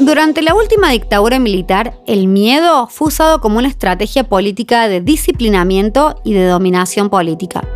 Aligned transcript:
Durante 0.00 0.42
la 0.42 0.54
última 0.54 0.90
dictadura 0.90 1.40
militar, 1.40 1.98
el 2.06 2.28
miedo 2.28 2.86
fue 2.86 3.08
usado 3.08 3.40
como 3.40 3.58
una 3.58 3.66
estrategia 3.66 4.28
política 4.28 4.86
de 4.86 5.00
disciplinamiento 5.00 6.20
y 6.22 6.34
de 6.34 6.46
dominación 6.46 7.10
política. 7.10 7.66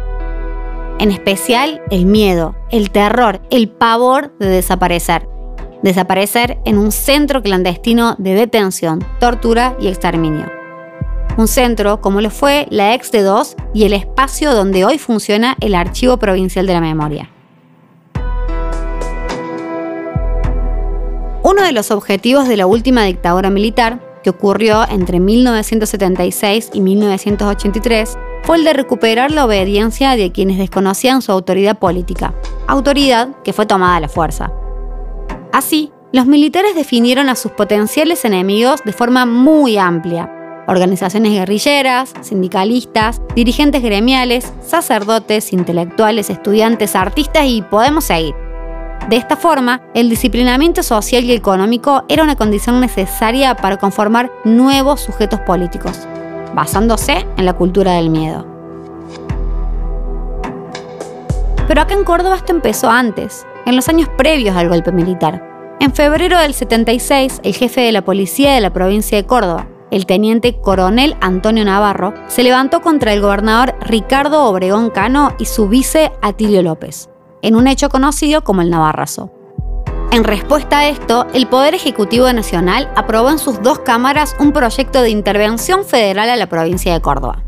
En 1.01 1.11
especial, 1.11 1.83
el 1.91 2.07
miedo, 2.07 2.55
el 2.71 2.93
terror, 2.93 3.43
el 3.51 3.69
pavor 3.69 4.33
de 4.39 4.47
desaparecer. 4.47 5.29
Desaparecer 5.83 6.61
en 6.65 6.79
un 6.79 6.93
centro 6.93 7.43
clandestino 7.43 8.15
de 8.19 8.35
detención, 8.35 9.05
tortura 9.19 9.77
y 9.81 9.89
exterminio. 9.89 10.47
Un 11.37 11.49
centro 11.49 12.01
como 12.01 12.21
lo 12.21 12.31
fue 12.31 12.69
la 12.71 12.95
ex 12.95 13.11
de 13.11 13.23
2 13.23 13.57
y 13.75 13.83
el 13.83 13.95
espacio 13.95 14.55
donde 14.55 14.85
hoy 14.85 14.99
funciona 14.99 15.57
el 15.61 15.75
Archivo 15.75 16.19
Provincial 16.19 16.69
de 16.69 16.73
la 16.73 16.81
Memoria. 16.81 17.31
Uno 21.45 21.63
de 21.63 21.73
los 21.73 21.91
objetivos 21.91 22.47
de 22.47 22.57
la 22.57 22.67
última 22.67 23.03
dictadura 23.03 23.51
militar, 23.51 24.21
que 24.23 24.31
ocurrió 24.31 24.89
entre 24.89 25.19
1976 25.19 26.71
y 26.73 26.81
1983, 26.81 28.17
fue 28.45 28.59
el 28.59 28.65
de 28.65 28.73
recuperar 28.73 29.33
la 29.33 29.45
obediencia 29.45 30.15
de 30.15 30.31
quienes 30.31 30.59
desconocían 30.59 31.21
su 31.21 31.33
autoridad 31.33 31.81
política, 31.81 32.33
autoridad 32.69 33.31
que 33.43 33.53
fue 33.53 33.67
tomada 33.67 33.97
a 33.97 34.01
la 34.01 34.09
fuerza. 34.09 34.53
Así, 35.53 35.91
los 36.13 36.27
militares 36.27 36.77
definieron 36.77 37.29
a 37.29 37.35
sus 37.35 37.51
potenciales 37.51 38.25
enemigos 38.25 38.81
de 38.85 38.93
forma 38.93 39.27
muy 39.27 39.79
amplia. 39.79 40.31
Organizaciones 40.69 41.33
guerrilleras, 41.33 42.15
sindicalistas, 42.21 43.21
dirigentes 43.35 43.83
gremiales, 43.83 44.53
sacerdotes, 44.65 45.53
intelectuales, 45.53 46.31
estudiantes, 46.31 46.95
artistas 46.95 47.47
y 47.47 47.63
podemos 47.63 48.05
seguir. 48.05 48.52
De 49.09 49.17
esta 49.17 49.37
forma, 49.37 49.83
el 49.95 50.09
disciplinamiento 50.09 50.83
social 50.83 51.25
y 51.25 51.33
económico 51.33 52.05
era 52.09 52.23
una 52.23 52.37
condición 52.37 52.81
necesaria 52.81 53.57
para 53.57 53.77
conformar 53.77 54.31
nuevos 54.45 55.01
sujetos 55.01 55.41
políticos, 55.41 56.07
basándose 56.55 57.27
en 57.37 57.45
la 57.45 57.53
cultura 57.53 57.95
del 57.95 58.11
miedo. 58.11 58.47
Pero 61.67 61.81
acá 61.83 61.95
en 61.95 62.05
Córdoba 62.05 62.37
esto 62.37 62.53
empezó 62.53 62.91
antes, 62.91 63.47
en 63.67 63.77
los 63.77 63.89
años 63.89 64.09
previos 64.17 64.57
al 64.57 64.69
golpe 64.69 64.93
militar. 64.93 65.49
En 65.81 65.93
febrero 65.93 66.39
del 66.39 66.55
76, 66.55 67.41
el 67.43 67.55
jefe 67.55 67.81
de 67.81 67.93
la 67.93 68.05
policía 68.05 68.55
de 68.55 68.61
la 68.61 68.73
provincia 68.73 69.19
de 69.19 69.27
Córdoba, 69.27 69.67
el 69.91 70.07
teniente 70.07 70.59
coronel 70.61 71.17
Antonio 71.21 71.65
Navarro, 71.65 72.15
se 72.29 72.43
levantó 72.43 72.81
contra 72.81 73.13
el 73.13 73.21
gobernador 73.21 73.75
Ricardo 73.81 74.45
Obregón 74.45 74.91
Cano 74.91 75.35
y 75.39 75.47
su 75.47 75.69
vice 75.69 76.13
Atilio 76.23 76.63
López 76.63 77.12
en 77.43 77.57
un 77.57 77.69
hecho 77.69 77.89
conocido 77.89 78.43
como 78.43 78.63
el 78.63 78.71
Navarrazo. 78.71 79.31
En 80.13 80.25
respuesta 80.25 80.81
a 80.81 80.89
esto, 80.89 81.27
el 81.33 81.47
Poder 81.47 81.75
Ejecutivo 81.75 82.31
Nacional 82.33 82.91
aprobó 82.97 83.31
en 83.31 83.39
sus 83.39 83.63
dos 83.63 83.79
cámaras 83.79 84.37
un 84.39 84.53
proyecto 84.53 85.03
de 85.03 85.11
intervención 85.11 85.85
federal 85.85 86.29
a 86.29 86.37
la 86.37 86.49
provincia 86.49 86.93
de 86.93 87.01
Córdoba. 87.01 87.43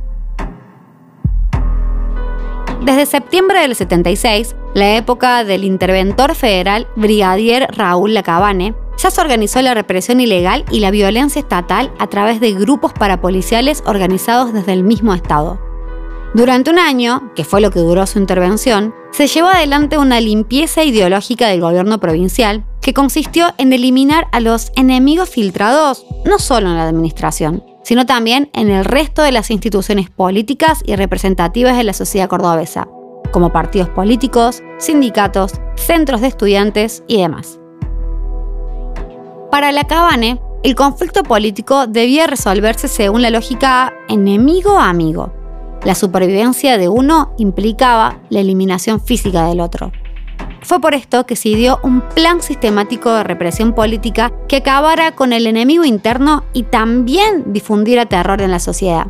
Desde 2.81 3.07
septiembre 3.07 3.61
del 3.61 3.75
76, 3.75 4.57
la 4.75 4.97
época 4.97 5.45
del 5.45 5.65
interventor 5.65 6.35
federal 6.35 6.87
Brigadier 6.97 7.69
Raúl 7.71 8.13
Lacabane, 8.13 8.75
ya 8.99 9.11
se 9.11 9.21
organizó 9.21 9.63
la 9.63 9.75
represión 9.75 10.21
ilegal 10.21 10.65
y 10.71 10.81
la 10.81 10.91
violencia 10.91 11.41
estatal 11.41 11.93
a 11.99 12.07
través 12.09 12.41
de 12.41 12.53
grupos 12.53 12.93
parapoliciales 12.93 13.83
organizados 13.87 14.53
desde 14.53 14.73
el 14.73 14.85
mismo 14.85 15.15
Estado. 15.15 15.59
Durante 16.35 16.71
un 16.71 16.79
año, 16.79 17.31
que 17.35 17.45
fue 17.45 17.61
lo 17.61 17.71
que 17.71 17.81
duró 17.81 18.07
su 18.07 18.19
intervención, 18.19 18.95
se 19.15 19.29
llevó 19.29 19.47
adelante 19.47 19.97
una 19.97 20.21
limpieza 20.21 20.83
ideológica 20.83 21.47
del 21.47 21.61
gobierno 21.61 22.01
provincial 22.01 22.65
que 22.81 22.93
consistió 22.93 23.55
en 23.59 23.73
eliminar 23.73 24.27
a 24.33 24.41
los 24.41 24.73
enemigos 24.75 25.29
filtrados 25.29 26.05
no 26.25 26.41
solo 26.41 26.69
en 26.69 26.75
la 26.75 26.89
administración, 26.89 27.63
sino 27.85 28.07
también 28.07 28.51
en 28.55 28.71
el 28.71 28.85
resto 28.85 29.23
de 29.23 29.31
las 29.31 29.53
instituciones 29.53 30.11
políticas 30.11 30.83
y 30.85 30.97
representativas 30.97 31.77
de 31.77 31.85
la 31.85 31.93
sociedad 31.93 32.29
cordobesa, 32.29 32.89
como 33.31 33.53
partidos 33.53 33.89
políticos, 33.91 34.65
sindicatos, 34.79 35.53
centros 35.77 36.21
de 36.21 36.27
estudiantes 36.27 37.05
y 37.07 37.19
demás. 37.19 37.61
Para 39.53 39.71
la 39.71 39.85
Cabane, 39.85 40.41
el 40.65 40.75
conflicto 40.75 41.23
político 41.23 41.87
debía 41.87 42.27
resolverse 42.27 42.89
según 42.89 43.23
la 43.23 43.31
lógica 43.31 43.95
enemigo-amigo 44.09 45.44
la 45.85 45.95
supervivencia 45.95 46.79
de 46.79 46.89
uno 46.89 47.35
implicaba 47.39 48.21
la 48.31 48.41
eliminación 48.41 49.01
física 49.01 49.47
del 49.47 49.61
otro. 49.61 49.93
Fue 50.63 50.81
por 50.81 50.95
esto 50.95 51.27
que 51.27 51.37
se 51.37 51.51
dio 51.51 51.79
un 51.83 52.01
plan 52.01 52.41
sistemático 52.41 53.13
de 53.13 53.23
represión 53.23 53.75
política 53.75 54.33
que 54.49 54.57
acabara 54.57 55.13
con 55.13 55.35
el 55.35 55.47
enemigo 55.47 55.85
interno 55.85 56.45
y 56.55 56.63
también 56.63 57.53
difundiera 57.53 58.07
terror 58.07 58.41
en 58.41 58.51
la 58.51 58.59
sociedad. 58.59 59.07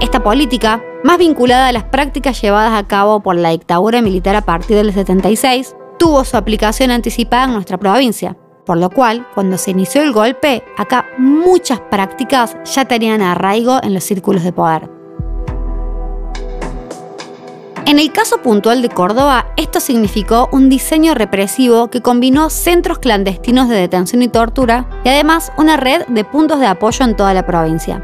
Esta 0.00 0.22
política, 0.22 0.82
más 1.02 1.18
vinculada 1.18 1.68
a 1.68 1.72
las 1.72 1.84
prácticas 1.84 2.40
llevadas 2.40 2.72
a 2.72 2.86
cabo 2.86 3.20
por 3.20 3.36
la 3.36 3.50
dictadura 3.50 4.00
militar 4.00 4.34
a 4.34 4.42
partir 4.42 4.76
del 4.76 4.92
76, 4.92 5.76
tuvo 5.98 6.24
su 6.24 6.36
aplicación 6.38 6.90
anticipada 6.90 7.44
en 7.44 7.52
nuestra 7.52 7.78
provincia. 7.78 8.36
Por 8.64 8.78
lo 8.78 8.88
cual, 8.88 9.26
cuando 9.34 9.58
se 9.58 9.72
inició 9.72 10.02
el 10.02 10.12
golpe, 10.12 10.64
acá 10.78 11.06
muchas 11.18 11.80
prácticas 11.80 12.56
ya 12.64 12.86
tenían 12.86 13.20
arraigo 13.20 13.78
en 13.82 13.92
los 13.92 14.04
círculos 14.04 14.42
de 14.42 14.52
poder. 14.52 14.88
En 17.86 17.98
el 17.98 18.10
caso 18.12 18.38
puntual 18.38 18.80
de 18.80 18.88
Córdoba, 18.88 19.48
esto 19.58 19.78
significó 19.78 20.48
un 20.52 20.70
diseño 20.70 21.14
represivo 21.14 21.90
que 21.90 22.00
combinó 22.00 22.48
centros 22.48 22.98
clandestinos 22.98 23.68
de 23.68 23.76
detención 23.76 24.22
y 24.22 24.28
tortura 24.28 24.88
y 25.04 25.10
además 25.10 25.52
una 25.58 25.76
red 25.76 26.06
de 26.06 26.24
puntos 26.24 26.60
de 26.60 26.66
apoyo 26.66 27.04
en 27.04 27.14
toda 27.14 27.34
la 27.34 27.44
provincia. 27.44 28.02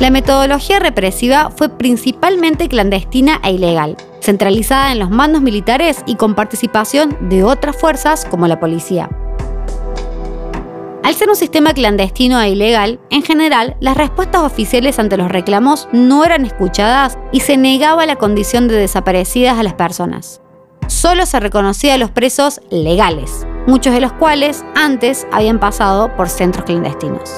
La 0.00 0.10
metodología 0.10 0.80
represiva 0.80 1.52
fue 1.54 1.68
principalmente 1.68 2.68
clandestina 2.68 3.40
e 3.44 3.52
ilegal, 3.52 3.96
centralizada 4.20 4.90
en 4.90 4.98
los 4.98 5.10
mandos 5.10 5.40
militares 5.40 6.02
y 6.06 6.16
con 6.16 6.34
participación 6.34 7.16
de 7.28 7.44
otras 7.44 7.76
fuerzas 7.76 8.24
como 8.24 8.48
la 8.48 8.58
policía. 8.58 9.08
Al 11.10 11.16
ser 11.16 11.28
un 11.28 11.34
sistema 11.34 11.74
clandestino 11.74 12.40
e 12.40 12.50
ilegal, 12.50 13.00
en 13.10 13.24
general, 13.24 13.76
las 13.80 13.96
respuestas 13.96 14.42
oficiales 14.42 15.00
ante 15.00 15.16
los 15.16 15.28
reclamos 15.28 15.88
no 15.90 16.24
eran 16.24 16.46
escuchadas 16.46 17.18
y 17.32 17.40
se 17.40 17.56
negaba 17.56 18.06
la 18.06 18.14
condición 18.14 18.68
de 18.68 18.76
desaparecidas 18.76 19.58
a 19.58 19.64
las 19.64 19.74
personas. 19.74 20.40
Solo 20.86 21.26
se 21.26 21.40
reconocía 21.40 21.94
a 21.94 21.98
los 21.98 22.12
presos 22.12 22.60
legales, 22.70 23.44
muchos 23.66 23.92
de 23.92 24.00
los 24.00 24.12
cuales 24.12 24.64
antes 24.76 25.26
habían 25.32 25.58
pasado 25.58 26.14
por 26.14 26.28
centros 26.28 26.64
clandestinos. 26.64 27.28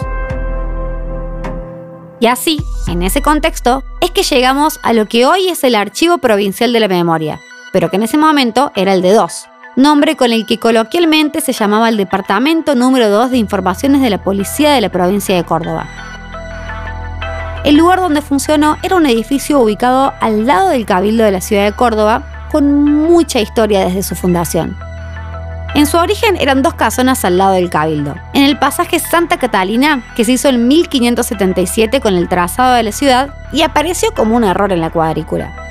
Y 2.21 2.27
así, 2.27 2.59
en 2.89 3.03
ese 3.03 3.23
contexto, 3.23 3.83
es 4.03 4.11
que 4.11 4.23
llegamos 4.23 4.81
a 4.83 4.93
lo 4.93 5.07
que 5.07 5.25
hoy 5.25 5.49
es 5.49 5.65
el 5.65 5.77
Archivo 5.77 6.19
Provincial 6.19 6.75
de 6.75 6.81
la 6.81 6.89
Memoria, 6.89 7.41
pero 7.73 7.89
que 7.89 7.97
en 7.97 8.03
ese 8.03 8.19
momento 8.19 8.71
era 8.75 8.93
el 8.93 9.01
de 9.01 9.15
dos, 9.15 9.47
nombre 9.77 10.17
con 10.17 10.33
el 10.33 10.47
que 10.47 10.59
coloquialmente 10.59 11.41
se 11.41 11.53
llamaba 11.53 11.89
el 11.89 11.97
Departamento 11.97 12.75
número 12.75 13.09
2 13.09 13.31
de 13.31 13.39
Informaciones 13.39 14.03
de 14.03 14.11
la 14.11 14.23
Policía 14.23 14.73
de 14.73 14.81
la 14.81 14.91
provincia 14.91 15.35
de 15.35 15.45
Córdoba. 15.45 15.87
El 17.65 17.77
lugar 17.77 18.01
donde 18.01 18.23
funcionó 18.23 18.77
era 18.83 18.97
un 18.97 19.07
edificio 19.07 19.61
ubicado 19.61 20.13
al 20.21 20.47
lado 20.47 20.69
del 20.69 20.85
Cabildo 20.85 21.25
de 21.25 21.31
la 21.31 21.41
ciudad 21.41 21.65
de 21.65 21.73
Córdoba, 21.73 22.23
con 22.51 22.85
mucha 22.85 23.41
historia 23.41 23.85
desde 23.85 24.03
su 24.03 24.15
fundación. 24.15 24.77
En 25.75 25.87
su 25.87 25.97
origen 25.97 26.37
eran 26.37 26.61
dos 26.61 26.75
casonas 26.75 27.25
al 27.25 27.39
lado 27.39 27.53
del 27.53 27.71
Cabildo. 27.71 28.17
En 28.35 28.43
el 28.43 28.59
pasaje 28.59 28.99
Santa 28.99 29.39
Catalina, 29.39 30.05
que 30.17 30.25
se 30.25 30.33
hizo 30.33 30.51
en 30.51 30.69
1577 30.69 32.01
con 32.01 32.15
el 32.15 32.29
trazado 32.29 32.75
de 32.75 32.83
la 32.83 32.93
ciudad, 32.93 33.31
y 33.53 33.63
apareció 33.63 34.13
como 34.13 34.37
un 34.37 34.45
error 34.45 34.71
en 34.73 34.83
la 34.83 34.91
cuadrícula. 34.91 35.62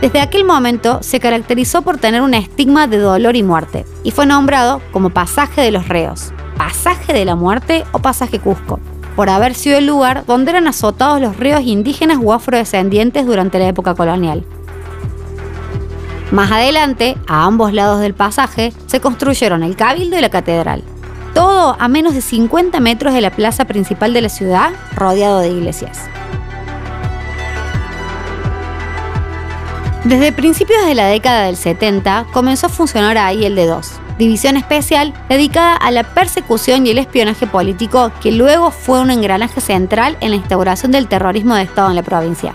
Desde 0.00 0.20
aquel 0.20 0.44
momento 0.44 1.02
se 1.02 1.20
caracterizó 1.20 1.82
por 1.82 1.98
tener 1.98 2.22
un 2.22 2.32
estigma 2.32 2.86
de 2.86 2.96
dolor 2.96 3.36
y 3.36 3.42
muerte 3.42 3.84
y 4.02 4.12
fue 4.12 4.24
nombrado 4.24 4.80
como 4.92 5.10
pasaje 5.10 5.60
de 5.60 5.70
los 5.70 5.88
reos, 5.88 6.32
pasaje 6.56 7.12
de 7.12 7.26
la 7.26 7.34
muerte 7.34 7.84
o 7.92 7.98
pasaje 7.98 8.38
Cusco, 8.38 8.80
por 9.14 9.28
haber 9.28 9.54
sido 9.54 9.76
el 9.76 9.86
lugar 9.86 10.24
donde 10.24 10.52
eran 10.52 10.66
azotados 10.66 11.20
los 11.20 11.36
reos 11.36 11.60
indígenas 11.60 12.16
u 12.18 12.32
afrodescendientes 12.32 13.26
durante 13.26 13.58
la 13.58 13.68
época 13.68 13.94
colonial. 13.94 14.46
Más 16.30 16.50
adelante, 16.50 17.18
a 17.26 17.44
ambos 17.44 17.74
lados 17.74 18.00
del 18.00 18.14
pasaje, 18.14 18.72
se 18.86 19.00
construyeron 19.00 19.62
el 19.62 19.76
cabildo 19.76 20.16
y 20.16 20.22
la 20.22 20.30
catedral, 20.30 20.82
todo 21.34 21.76
a 21.78 21.88
menos 21.88 22.14
de 22.14 22.22
50 22.22 22.80
metros 22.80 23.12
de 23.12 23.20
la 23.20 23.32
plaza 23.32 23.66
principal 23.66 24.14
de 24.14 24.22
la 24.22 24.30
ciudad, 24.30 24.70
rodeado 24.94 25.40
de 25.40 25.50
iglesias. 25.50 26.08
Desde 30.04 30.32
principios 30.32 30.86
de 30.86 30.94
la 30.94 31.06
década 31.06 31.44
del 31.44 31.56
70 31.56 32.28
comenzó 32.32 32.66
a 32.66 32.70
funcionar 32.70 33.18
ahí 33.18 33.44
el 33.44 33.54
D2, 33.54 33.86
división 34.16 34.56
especial 34.56 35.12
dedicada 35.28 35.76
a 35.76 35.90
la 35.90 36.14
persecución 36.14 36.86
y 36.86 36.90
el 36.90 36.98
espionaje 36.98 37.46
político 37.46 38.10
que 38.22 38.32
luego 38.32 38.70
fue 38.70 39.02
un 39.02 39.10
engranaje 39.10 39.60
central 39.60 40.16
en 40.22 40.30
la 40.30 40.36
instauración 40.36 40.90
del 40.90 41.06
terrorismo 41.06 41.54
de 41.54 41.64
Estado 41.64 41.90
en 41.90 41.96
la 41.96 42.02
provincia. 42.02 42.54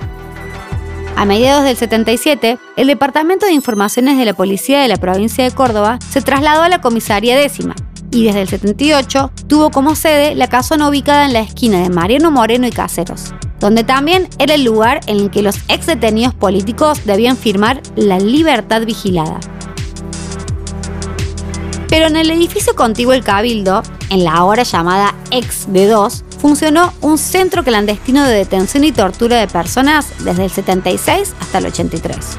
A 1.16 1.26
mediados 1.26 1.64
del 1.64 1.78
77, 1.78 2.58
el 2.78 2.88
Departamento 2.88 3.46
de 3.46 3.54
Informaciones 3.54 4.18
de 4.18 4.26
la 4.26 4.34
Policía 4.34 4.82
de 4.82 4.88
la 4.88 4.98
provincia 4.98 5.44
de 5.44 5.52
Córdoba 5.52 6.00
se 6.10 6.24
trasladó 6.24 6.64
a 6.64 6.70
la 6.70 6.82
comisaría 6.82 7.38
décima 7.38 7.76
y 8.10 8.26
desde 8.26 8.42
el 8.42 8.50
78 8.50 9.32
tuvo 9.48 9.70
como 9.70 9.94
sede 9.94 10.34
la 10.34 10.48
casona 10.48 10.90
ubicada 10.90 11.26
en 11.26 11.34
la 11.34 11.42
esquina 11.42 11.80
de 11.84 11.90
Mariano 11.90 12.32
Moreno 12.32 12.66
y 12.66 12.72
Caseros, 12.72 13.36
donde 13.66 13.84
también 13.84 14.30
era 14.38 14.54
el 14.54 14.64
lugar 14.64 15.02
en 15.08 15.20
el 15.20 15.32
que 15.32 15.42
los 15.42 15.56
ex 15.70 15.88
detenidos 15.88 16.36
políticos 16.36 17.04
debían 17.04 17.36
firmar 17.36 17.82
la 17.96 18.20
libertad 18.20 18.86
vigilada. 18.86 19.40
Pero 21.90 22.06
en 22.06 22.16
el 22.16 22.30
edificio 22.30 22.76
contiguo 22.76 23.14
el 23.14 23.24
Cabildo, 23.24 23.82
en 24.12 24.24
la 24.24 24.34
ahora 24.34 24.62
llamada 24.62 25.16
ex 25.32 25.68
D2, 25.68 26.22
funcionó 26.40 26.94
un 27.02 27.18
centro 27.18 27.64
clandestino 27.64 28.24
de 28.24 28.36
detención 28.36 28.84
y 28.84 28.92
tortura 28.92 29.38
de 29.40 29.48
personas 29.48 30.10
desde 30.24 30.44
el 30.44 30.52
76 30.52 31.34
hasta 31.40 31.58
el 31.58 31.66
83. 31.66 32.38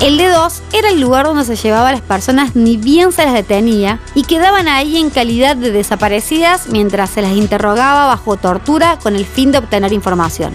El 0.00 0.18
D2 0.18 0.62
era 0.72 0.88
el 0.88 0.98
lugar 0.98 1.26
donde 1.26 1.44
se 1.44 1.56
llevaba 1.56 1.90
a 1.90 1.92
las 1.92 2.00
personas 2.00 2.56
ni 2.56 2.78
bien 2.78 3.12
se 3.12 3.22
las 3.22 3.34
detenía 3.34 4.00
y 4.14 4.22
quedaban 4.22 4.66
ahí 4.66 4.96
en 4.96 5.10
calidad 5.10 5.56
de 5.56 5.70
desaparecidas 5.70 6.68
mientras 6.68 7.10
se 7.10 7.20
las 7.20 7.32
interrogaba 7.32 8.06
bajo 8.06 8.38
tortura 8.38 8.98
con 9.02 9.14
el 9.14 9.26
fin 9.26 9.52
de 9.52 9.58
obtener 9.58 9.92
información. 9.92 10.54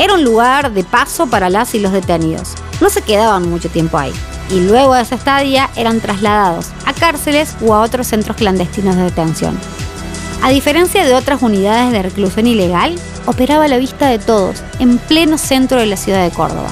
Era 0.00 0.14
un 0.14 0.24
lugar 0.24 0.72
de 0.72 0.82
paso 0.82 1.28
para 1.28 1.50
las 1.50 1.76
y 1.76 1.78
los 1.78 1.92
detenidos. 1.92 2.54
No 2.80 2.90
se 2.90 3.02
quedaban 3.02 3.48
mucho 3.48 3.68
tiempo 3.68 3.96
ahí 3.96 4.12
y 4.50 4.58
luego 4.58 4.94
de 4.94 5.02
esa 5.02 5.14
estadía 5.14 5.70
eran 5.76 6.00
trasladados 6.00 6.70
a 6.84 6.92
cárceles 6.94 7.54
u 7.60 7.74
a 7.74 7.80
otros 7.80 8.08
centros 8.08 8.36
clandestinos 8.36 8.96
de 8.96 9.04
detención. 9.04 9.56
A 10.42 10.50
diferencia 10.50 11.04
de 11.04 11.14
otras 11.14 11.42
unidades 11.42 11.92
de 11.92 12.02
reclusión 12.02 12.48
ilegal, 12.48 12.96
operaba 13.26 13.66
a 13.66 13.68
la 13.68 13.78
vista 13.78 14.08
de 14.08 14.18
todos, 14.18 14.64
en 14.80 14.98
pleno 14.98 15.38
centro 15.38 15.78
de 15.78 15.86
la 15.86 15.96
ciudad 15.96 16.24
de 16.24 16.30
Córdoba. 16.30 16.68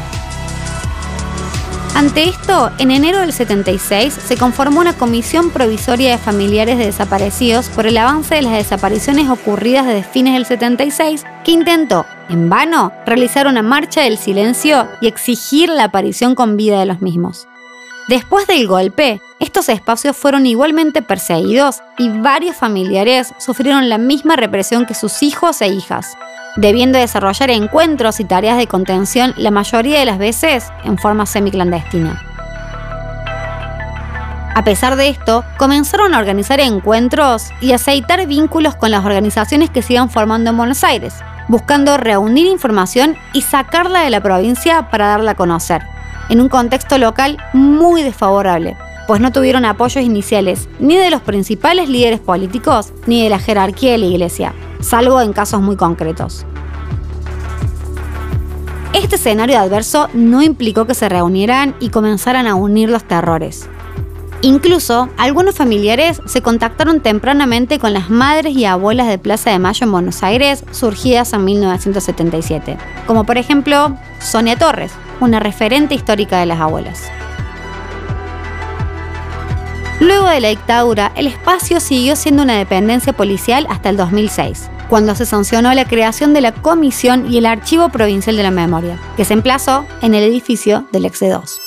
Ante 1.94 2.24
esto, 2.24 2.72
en 2.78 2.90
enero 2.90 3.20
del 3.20 3.32
76 3.32 4.12
se 4.12 4.36
conformó 4.36 4.80
una 4.80 4.96
comisión 4.96 5.50
provisoria 5.50 6.10
de 6.10 6.18
familiares 6.18 6.76
de 6.76 6.86
desaparecidos 6.86 7.68
por 7.68 7.86
el 7.86 7.96
avance 7.96 8.34
de 8.34 8.42
las 8.42 8.54
desapariciones 8.54 9.30
ocurridas 9.30 9.86
desde 9.86 10.02
fines 10.02 10.34
del 10.34 10.44
76 10.44 11.24
que 11.44 11.52
intentó, 11.52 12.04
en 12.28 12.50
vano, 12.50 12.92
realizar 13.06 13.46
una 13.46 13.62
marcha 13.62 14.00
del 14.00 14.18
silencio 14.18 14.88
y 15.00 15.06
exigir 15.06 15.68
la 15.68 15.84
aparición 15.84 16.34
con 16.34 16.56
vida 16.56 16.80
de 16.80 16.86
los 16.86 17.00
mismos. 17.00 17.46
Después 18.08 18.48
del 18.48 18.66
golpe, 18.66 19.20
estos 19.38 19.68
espacios 19.68 20.16
fueron 20.16 20.46
igualmente 20.46 21.00
perseguidos 21.00 21.80
y 21.96 22.08
varios 22.08 22.56
familiares 22.56 23.32
sufrieron 23.38 23.88
la 23.88 23.98
misma 23.98 24.34
represión 24.34 24.84
que 24.84 24.94
sus 24.94 25.22
hijos 25.22 25.62
e 25.62 25.68
hijas, 25.68 26.16
debiendo 26.56 26.98
desarrollar 26.98 27.50
encuentros 27.50 28.20
y 28.20 28.24
tareas 28.24 28.58
de 28.58 28.66
contención 28.66 29.34
la 29.36 29.50
mayoría 29.50 29.98
de 29.98 30.04
las 30.04 30.18
veces 30.18 30.66
en 30.84 30.98
forma 30.98 31.26
semiclandestina. 31.26 32.22
A 34.54 34.62
pesar 34.62 34.94
de 34.96 35.08
esto, 35.08 35.44
comenzaron 35.56 36.14
a 36.14 36.18
organizar 36.18 36.60
encuentros 36.60 37.50
y 37.60 37.72
aceitar 37.72 38.24
vínculos 38.26 38.76
con 38.76 38.92
las 38.92 39.04
organizaciones 39.04 39.68
que 39.68 39.82
se 39.82 39.94
iban 39.94 40.10
formando 40.10 40.50
en 40.50 40.56
Buenos 40.56 40.84
Aires, 40.84 41.14
buscando 41.48 41.96
reunir 41.96 42.46
información 42.46 43.16
y 43.32 43.42
sacarla 43.42 44.02
de 44.02 44.10
la 44.10 44.22
provincia 44.22 44.90
para 44.90 45.08
darla 45.08 45.32
a 45.32 45.36
conocer 45.36 45.82
en 46.28 46.40
un 46.40 46.48
contexto 46.48 46.98
local 46.98 47.38
muy 47.52 48.02
desfavorable, 48.02 48.76
pues 49.06 49.20
no 49.20 49.32
tuvieron 49.32 49.64
apoyos 49.64 50.04
iniciales 50.04 50.68
ni 50.78 50.96
de 50.96 51.10
los 51.10 51.20
principales 51.20 51.88
líderes 51.88 52.20
políticos 52.20 52.92
ni 53.06 53.22
de 53.22 53.30
la 53.30 53.38
jerarquía 53.38 53.92
de 53.92 53.98
la 53.98 54.06
iglesia, 54.06 54.54
salvo 54.84 55.20
en 55.20 55.32
casos 55.32 55.60
muy 55.60 55.76
concretos. 55.76 56.44
Este 58.92 59.16
escenario 59.16 59.58
adverso 59.58 60.08
no 60.14 60.42
implicó 60.42 60.86
que 60.86 60.94
se 60.94 61.08
reunieran 61.08 61.74
y 61.80 61.88
comenzaran 61.88 62.46
a 62.46 62.54
unir 62.54 62.88
los 62.90 63.02
terrores. 63.02 63.68
Incluso, 64.40 65.08
algunos 65.16 65.56
familiares 65.56 66.20
se 66.26 66.42
contactaron 66.42 67.00
tempranamente 67.00 67.78
con 67.78 67.94
las 67.94 68.10
madres 68.10 68.54
y 68.54 68.66
abuelas 68.66 69.08
de 69.08 69.18
Plaza 69.18 69.50
de 69.50 69.58
Mayo 69.58 69.86
en 69.86 69.92
Buenos 69.92 70.22
Aires, 70.22 70.64
surgidas 70.70 71.32
en 71.32 71.44
1977, 71.44 72.76
como 73.06 73.24
por 73.24 73.38
ejemplo 73.38 73.96
Sonia 74.20 74.58
Torres, 74.58 74.92
una 75.20 75.40
referente 75.40 75.94
histórica 75.94 76.38
de 76.38 76.46
las 76.46 76.60
abuelas. 76.60 77.10
Luego 80.00 80.28
de 80.28 80.40
la 80.40 80.48
dictadura, 80.48 81.12
el 81.16 81.26
espacio 81.26 81.80
siguió 81.80 82.14
siendo 82.14 82.42
una 82.42 82.58
dependencia 82.58 83.12
policial 83.12 83.66
hasta 83.70 83.88
el 83.88 83.96
2006, 83.96 84.68
cuando 84.88 85.14
se 85.14 85.26
sancionó 85.26 85.72
la 85.74 85.86
creación 85.86 86.34
de 86.34 86.40
la 86.40 86.52
Comisión 86.52 87.32
y 87.32 87.38
el 87.38 87.46
Archivo 87.46 87.88
Provincial 87.88 88.36
de 88.36 88.42
la 88.42 88.50
Memoria, 88.50 88.98
que 89.16 89.24
se 89.24 89.34
emplazó 89.34 89.84
en 90.02 90.14
el 90.14 90.24
edificio 90.24 90.86
del 90.92 91.06
ex 91.06 91.20
2 91.20 91.60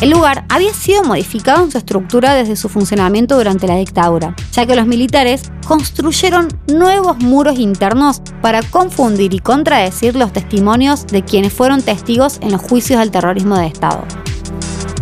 El 0.00 0.10
lugar 0.10 0.44
había 0.48 0.72
sido 0.72 1.04
modificado 1.04 1.64
en 1.64 1.70
su 1.70 1.78
estructura 1.78 2.34
desde 2.34 2.56
su 2.56 2.68
funcionamiento 2.68 3.36
durante 3.36 3.66
la 3.66 3.76
dictadura, 3.76 4.34
ya 4.52 4.66
que 4.66 4.76
los 4.76 4.86
militares 4.86 5.50
construyeron 5.66 6.48
nuevos 6.72 7.18
muros 7.18 7.58
internos 7.58 8.22
para 8.42 8.62
confundir 8.62 9.34
y 9.34 9.38
contradecir 9.38 10.16
los 10.16 10.32
testimonios 10.32 11.06
de 11.06 11.22
quienes 11.22 11.52
fueron 11.52 11.82
testigos 11.82 12.38
en 12.40 12.52
los 12.52 12.62
juicios 12.62 13.00
al 13.00 13.10
terrorismo 13.10 13.58
de 13.58 13.66
Estado. 13.66 14.04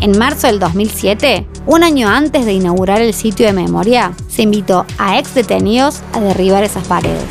En 0.00 0.18
marzo 0.18 0.46
del 0.46 0.58
2007, 0.58 1.46
un 1.66 1.82
año 1.82 2.08
antes 2.08 2.44
de 2.44 2.52
inaugurar 2.52 3.00
el 3.00 3.14
sitio 3.14 3.46
de 3.46 3.52
memoria, 3.52 4.12
se 4.36 4.42
invitó 4.42 4.84
a 4.98 5.18
ex 5.18 5.34
detenidos 5.34 6.02
a 6.12 6.20
derribar 6.20 6.62
esas 6.62 6.86
paredes. 6.86 7.24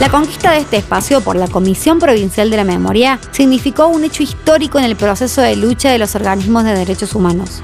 La 0.00 0.08
conquista 0.08 0.50
de 0.50 0.58
este 0.58 0.78
espacio 0.78 1.20
por 1.20 1.36
la 1.36 1.46
Comisión 1.46 2.00
Provincial 2.00 2.50
de 2.50 2.56
la 2.56 2.64
Memoria 2.64 3.20
significó 3.30 3.86
un 3.86 4.02
hecho 4.02 4.24
histórico 4.24 4.78
en 4.78 4.84
el 4.84 4.96
proceso 4.96 5.42
de 5.42 5.54
lucha 5.54 5.90
de 5.90 5.98
los 5.98 6.16
organismos 6.16 6.64
de 6.64 6.74
derechos 6.74 7.14
humanos. 7.14 7.62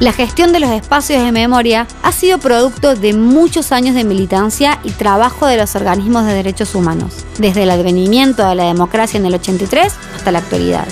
La 0.00 0.14
gestión 0.14 0.54
de 0.54 0.60
los 0.60 0.70
espacios 0.70 1.22
de 1.22 1.32
memoria 1.32 1.86
ha 2.02 2.12
sido 2.12 2.38
producto 2.38 2.94
de 2.94 3.12
muchos 3.12 3.70
años 3.70 3.94
de 3.94 4.04
militancia 4.04 4.78
y 4.82 4.92
trabajo 4.92 5.46
de 5.46 5.58
los 5.58 5.76
organismos 5.76 6.24
de 6.24 6.32
derechos 6.32 6.74
humanos, 6.74 7.26
desde 7.38 7.64
el 7.64 7.70
advenimiento 7.70 8.48
de 8.48 8.54
la 8.54 8.64
democracia 8.64 9.18
en 9.18 9.26
el 9.26 9.34
83 9.34 9.92
hasta 10.16 10.32
la 10.32 10.38
actualidad. 10.38 10.86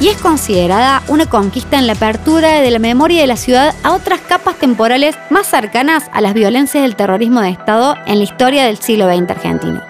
Y 0.00 0.08
es 0.08 0.16
considerada 0.18 1.02
una 1.08 1.26
conquista 1.26 1.78
en 1.78 1.88
la 1.88 1.94
apertura 1.94 2.60
de 2.60 2.70
la 2.70 2.78
memoria 2.78 3.20
de 3.20 3.26
la 3.26 3.36
ciudad 3.36 3.74
a 3.82 3.92
otras 3.92 4.20
capas 4.20 4.56
temporales 4.56 5.16
más 5.28 5.48
cercanas 5.48 6.08
a 6.12 6.20
las 6.20 6.34
violencias 6.34 6.84
del 6.84 6.94
terrorismo 6.94 7.40
de 7.40 7.50
Estado 7.50 7.96
en 8.06 8.18
la 8.18 8.24
historia 8.24 8.64
del 8.64 8.78
siglo 8.78 9.12
XX 9.12 9.30
argentino. 9.30 9.87